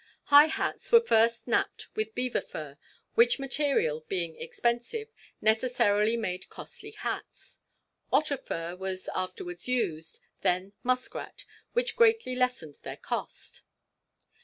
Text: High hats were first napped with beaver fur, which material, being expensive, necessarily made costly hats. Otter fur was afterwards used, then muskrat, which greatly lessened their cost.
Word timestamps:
High 0.33 0.47
hats 0.47 0.91
were 0.91 0.99
first 0.99 1.47
napped 1.47 1.89
with 1.95 2.15
beaver 2.15 2.41
fur, 2.41 2.79
which 3.13 3.37
material, 3.37 4.03
being 4.09 4.35
expensive, 4.35 5.09
necessarily 5.41 6.17
made 6.17 6.49
costly 6.49 6.89
hats. 6.89 7.59
Otter 8.11 8.37
fur 8.37 8.75
was 8.75 9.07
afterwards 9.13 9.67
used, 9.67 10.19
then 10.41 10.73
muskrat, 10.81 11.45
which 11.73 11.95
greatly 11.95 12.35
lessened 12.35 12.79
their 12.81 12.97
cost. 12.97 13.61